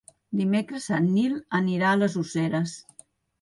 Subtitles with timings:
[0.37, 2.75] Dimecres en Nil anirà a les Useres.